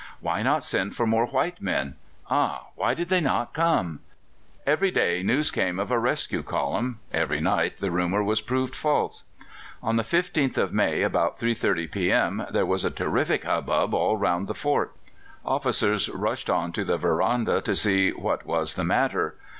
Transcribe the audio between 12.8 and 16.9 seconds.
a terrific hubbub all round the fort. Officers rushed on to